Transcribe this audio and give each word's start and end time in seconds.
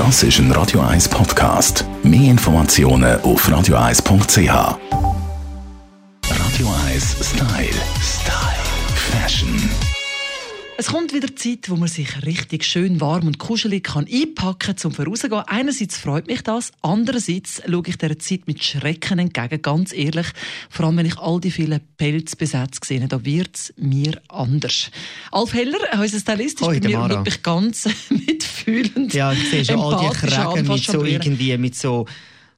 Das 0.00 0.22
ist 0.22 0.38
ein 0.38 0.50
Radio 0.52 0.80
1 0.80 1.10
Podcast. 1.10 1.84
Mehr 2.02 2.30
Informationen 2.30 3.20
auf 3.20 3.46
radio1.ch. 3.46 4.48
Radio 6.24 6.74
1 6.86 7.16
Style. 7.20 7.68
Style. 8.00 8.64
Fashion. 8.94 9.70
Es 10.78 10.86
kommt 10.86 11.12
wieder 11.12 11.36
Zeit, 11.36 11.68
wo 11.68 11.76
man 11.76 11.88
sich 11.88 12.24
richtig 12.24 12.64
schön 12.64 13.02
warm 13.02 13.26
und 13.26 13.38
kuschelig 13.38 13.84
kann 13.84 14.06
einpacken 14.10 14.58
kann, 14.58 14.76
zum 14.78 14.92
vorauszugehen. 14.92 15.42
Einerseits 15.46 15.98
freut 15.98 16.26
mich 16.26 16.40
das, 16.40 16.72
andererseits 16.80 17.60
schaue 17.68 17.82
ich 17.84 17.98
dieser 17.98 18.18
Zeit 18.18 18.46
mit 18.46 18.64
Schrecken 18.64 19.18
entgegen, 19.18 19.60
ganz 19.60 19.92
ehrlich. 19.92 20.28
Vor 20.70 20.86
allem, 20.86 20.96
wenn 20.96 21.04
ich 21.04 21.18
all 21.18 21.38
die 21.38 21.50
vielen 21.50 21.82
Pelzbesätze 21.98 22.80
sehe, 22.82 23.06
da 23.06 23.22
wird 23.26 23.54
es 23.54 23.74
mir 23.76 24.18
anders. 24.30 24.90
Alf 25.30 25.52
Heller, 25.52 25.76
unser 25.92 26.18
Stylist, 26.18 26.62
ist 26.62 26.66
Hoi, 26.66 26.80
bei 26.80 26.88
mir 26.88 26.98
Mara. 26.98 27.10
wirklich 27.10 27.42
ganz 27.42 27.86
mitfühlend. 28.70 29.14
Ja, 29.14 29.32
ich 29.32 29.50
sehe 29.50 29.64
schon 29.64 29.80
all 29.80 29.98
die 30.00 30.16
fast 30.16 30.68
mit 30.68 30.84
so 30.84 31.04
irgendwie, 31.04 31.56
mit 31.58 31.74
so, 31.74 32.06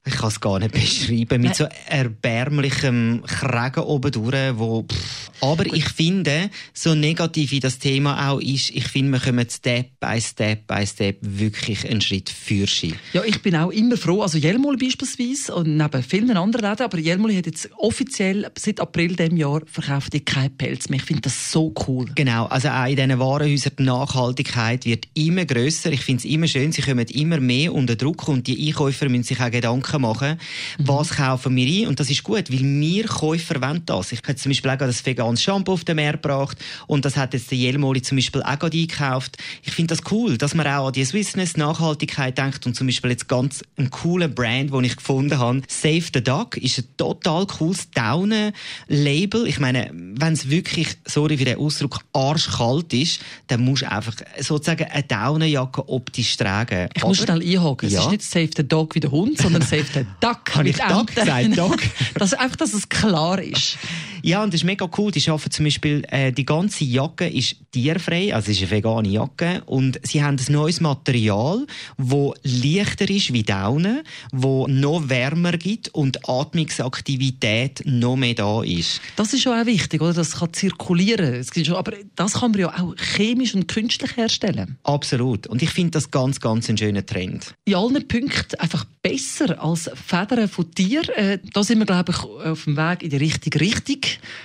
ich 0.05 0.15
kann 0.15 0.27
es 0.27 0.41
gar 0.41 0.59
nicht 0.59 0.73
beschreiben, 0.73 1.41
mit 1.41 1.55
so 1.55 1.65
erbärmlichem 1.87 3.23
Kragen 3.25 3.83
oben 3.83 4.11
durch, 4.11 4.57
wo, 4.57 4.83
pff. 4.83 5.31
aber 5.39 5.65
ich 5.65 5.87
finde, 5.89 6.49
so 6.73 6.93
negativ 6.93 7.51
wie 7.51 7.61
das 7.61 7.79
Thema 7.79 8.29
auch 8.29 8.41
ist, 8.41 8.71
ich 8.71 8.83
finde, 8.83 9.13
wir 9.13 9.19
kommen 9.19 9.47
Step 9.49 9.91
by 10.01 10.19
Step 10.19 10.67
by 10.67 10.85
Step 10.85 11.19
wirklich 11.21 11.89
einen 11.89 12.01
Schritt 12.01 12.29
für 12.29 12.67
sie. 12.67 12.93
Ja, 13.13 13.23
ich 13.23 13.41
bin 13.41 13.55
auch 13.55 13.69
immer 13.69 13.95
froh. 13.95 14.21
Also 14.21 14.37
Jelmoli 14.37 14.75
beispielsweise 14.77 15.55
und 15.55 15.77
neben 15.77 16.03
vielen 16.03 16.35
anderen 16.35 16.69
Läden, 16.69 16.83
aber 16.83 16.99
Jelmoli 16.99 17.35
hat 17.35 17.45
jetzt 17.45 17.69
offiziell 17.77 18.51
seit 18.59 18.81
April 18.81 19.15
diesem 19.15 19.37
Jahr 19.37 19.61
verkauft 19.65 20.11
die 20.11 20.19
keinen 20.19 20.57
Pelz 20.57 20.89
mehr. 20.89 20.99
Ich 20.99 21.05
finde 21.05 21.21
das 21.21 21.51
so 21.51 21.73
cool. 21.87 22.07
Genau, 22.15 22.47
also 22.47 22.67
auch 22.67 22.87
in 22.87 22.97
diesen 22.97 23.19
Warenhäusern 23.19 23.73
die 23.79 23.83
Nachhaltigkeit 23.83 24.85
wird 24.85 25.07
immer 25.13 25.45
grösser. 25.45 25.93
Ich 25.93 26.01
finde 26.01 26.19
es 26.19 26.25
immer 26.25 26.47
schön, 26.47 26.73
sie 26.73 26.81
kommen 26.81 27.07
immer 27.07 27.39
mehr 27.39 27.73
unter 27.73 27.95
Druck 27.95 28.27
und 28.27 28.47
die 28.47 28.67
Einkäufer 28.67 29.07
müssen 29.07 29.23
sich 29.23 29.39
auch 29.39 29.49
Gedanken 29.49 29.92
machen, 30.01 30.37
was 30.79 31.09
kaufen 31.11 31.55
wir 31.55 31.67
ein 31.83 31.87
und 31.87 31.99
das 31.99 32.09
ist 32.09 32.23
gut, 32.23 32.51
weil 32.51 32.59
wir 32.59 33.03
Käufer 33.05 33.61
wollen 33.61 33.81
das. 33.85 34.11
Ich 34.11 34.19
habe 34.23 34.35
zum 34.35 34.49
Beispiel 34.51 34.71
auch 34.71 34.77
das 34.77 35.05
veganes 35.05 35.41
Shampoo 35.41 35.73
auf 35.73 35.83
den 35.83 35.95
Markt 35.97 36.23
gebracht 36.23 36.57
und 36.87 37.05
das 37.05 37.17
hat 37.17 37.33
jetzt 37.33 37.51
der 37.51 37.57
Jelmoli 37.57 38.01
zum 38.01 38.17
Beispiel 38.17 38.41
auch 38.43 38.59
gerade 38.59 38.77
eingekauft. 38.77 39.37
Ich 39.63 39.71
finde 39.73 39.95
das 39.95 40.11
cool, 40.11 40.37
dass 40.37 40.53
man 40.55 40.67
auch 40.67 40.87
an 40.87 40.93
die 40.93 41.05
Swissness 41.05 41.57
Nachhaltigkeit 41.57 42.37
denkt 42.37 42.65
und 42.65 42.75
zum 42.75 42.87
Beispiel 42.87 43.11
jetzt 43.11 43.27
ganz 43.27 43.63
ein 43.77 43.89
cooler 43.89 44.27
Brand, 44.27 44.73
den 44.73 44.83
ich 44.83 44.95
gefunden 44.95 45.37
habe, 45.37 45.61
Save 45.67 46.03
the 46.13 46.23
Duck, 46.23 46.57
ist 46.57 46.77
ein 46.79 46.85
total 46.97 47.45
cooles 47.47 47.89
Daune-Label. 47.91 49.47
Ich 49.47 49.59
meine, 49.59 49.89
wenn 49.93 50.33
es 50.33 50.49
wirklich, 50.49 50.87
sorry 51.05 51.37
für 51.37 51.45
den 51.45 51.57
Ausdruck, 51.57 51.99
arschkalt 52.13 52.93
ist, 52.93 53.21
dann 53.47 53.61
musst 53.61 53.83
du 53.83 53.91
einfach 53.91 54.15
sozusagen 54.39 54.85
eine 54.85 55.03
Daunenjacke 55.03 55.87
optisch 55.89 56.37
tragen. 56.37 56.89
Ich 56.95 57.03
muss 57.03 57.21
Aber- 57.21 57.37
schnell 57.39 57.55
einhaken. 57.57 57.87
Es 57.87 57.93
Ja. 57.93 58.01
ist 58.05 58.11
nicht 58.11 58.23
Save 58.23 58.49
the 58.55 58.67
Dog 58.67 58.95
wie 58.95 58.99
der 58.99 59.11
Hund, 59.11 59.37
sondern 59.37 59.61
Save 59.61 59.82
the 59.93 60.05
Duck. 60.19 60.55
Habe 60.55 60.69
ich 60.69 60.77
Duck 60.77 61.09
Enten. 61.09 61.15
gesagt? 61.15 61.57
Duck? 61.57 61.79
Das, 62.15 62.33
einfach, 62.33 62.57
dass 62.57 62.73
es 62.73 62.89
klar 62.89 63.39
ist. 63.41 63.77
Ja, 64.25 64.41
und 64.41 64.53
das 64.53 64.61
ist 64.61 64.65
mega 64.65 64.89
cool. 64.97 65.11
Die 65.11 65.19
schaffen 65.19 65.51
zum 65.51 65.65
Beispiel, 65.65 66.05
äh, 66.09 66.31
die 66.31 66.45
ganze 66.45 66.85
Jacke 66.85 67.27
ist 67.27 67.57
tierfrei, 67.71 68.33
also 68.33 68.51
es 68.51 68.57
ist 68.57 68.63
eine 68.63 68.71
vegane 68.71 69.09
Jacke. 69.09 69.61
Und 69.65 69.99
sie 70.03 70.23
haben 70.23 70.37
ein 70.37 70.53
neues 70.53 70.79
Material, 70.79 71.67
wo 71.97 72.33
leichter 72.41 73.09
ist 73.09 73.33
wie 73.33 73.43
Daune, 73.43 74.05
wo 74.31 74.65
noch 74.67 75.09
wärmer 75.09 75.57
gibt 75.57 75.89
und 75.89 76.15
die 76.15 76.19
Atmungsaktivität 76.25 77.81
noch 77.85 78.15
mehr 78.15 78.33
da 78.33 78.63
ist. 78.63 79.01
Das 79.17 79.33
ist 79.33 79.41
schon 79.41 79.59
auch 79.59 79.65
wichtig, 79.65 80.01
oder? 80.01 80.13
Das 80.13 80.39
kann 80.39 80.53
zirkulieren. 80.53 81.33
Es 81.33 81.51
gibt 81.51 81.67
schon, 81.67 81.75
aber 81.75 81.91
das 82.15 82.35
kann 82.35 82.51
man 82.51 82.61
ja 82.61 82.81
auch 82.81 82.95
chemisch 82.95 83.53
und 83.53 83.67
künstlich 83.67 84.15
herstellen. 84.15 84.77
Absolut. 84.83 85.47
Und 85.47 85.61
ich 85.61 85.71
finde 85.71 85.91
das 85.91 86.11
ganz, 86.11 86.39
ganz 86.39 86.69
ein 86.69 86.77
schöner 86.77 87.05
Trend. 87.05 87.53
In 87.65 87.75
allen 87.75 88.07
Punkten 88.07 88.57
einfach 88.57 88.85
besser 89.01 89.61
als 89.61 89.91
Federn 89.93 90.47
von 90.47 90.71
Tieren. 90.71 91.09
Äh, 91.15 91.39
da 91.51 91.61
sind 91.61 91.79
wir, 91.79 91.85
glaube 91.85 92.13
ich, 92.13 92.23
auf 92.23 92.63
dem 92.63 92.77
Weg 92.77 93.03
in 93.03 93.09
die 93.09 93.17
richtige 93.17 93.59
Richtung. 93.59 93.99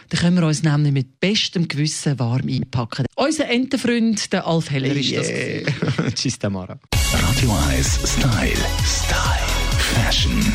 Da 0.08 0.18
können 0.18 0.36
wir 0.36 0.46
uns 0.46 0.62
nämlich 0.62 0.92
mit 0.92 1.20
bestem 1.20 1.68
Gewissen 1.68 2.18
warm 2.18 2.48
einpacken. 2.48 3.06
Unser 3.16 3.48
Entenfreund, 3.48 4.32
der 4.32 4.46
Alf 4.46 4.70
Heller, 4.70 4.94
ist 4.94 5.16
das. 5.16 5.28
Yeah. 5.28 6.10
Tschüss, 6.14 6.38
Tamara. 6.38 6.78
Radio 7.12 7.56
1 7.70 8.00
Style. 8.04 8.52
Style. 8.84 9.48
Fashion. 9.78 10.52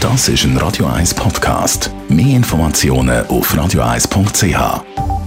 Das 0.00 0.28
ist 0.28 0.44
ein 0.44 0.56
Radio 0.56 0.86
1 0.86 1.14
Podcast. 1.14 1.92
Mehr 2.08 2.36
Informationen 2.36 3.24
auf 3.28 3.54
radio1.ch. 3.54 5.21